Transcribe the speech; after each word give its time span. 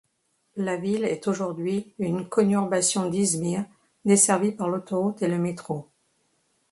La 0.55 0.77
ville 0.77 1.03
est 1.05 1.27
aujourd'hui 1.27 1.93
une 1.99 2.27
conurbation 2.27 3.07
d'Izmir, 3.07 3.65
desservie 4.03 4.51
par 4.51 4.67
l'autoroute 4.67 5.21
et 5.21 5.27
le 5.27 5.37
métro. 5.37 5.89